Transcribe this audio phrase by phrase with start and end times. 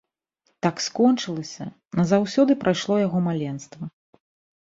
[0.65, 1.67] Так скончылася,
[1.99, 3.83] назаўсёды прайшло яго маленства.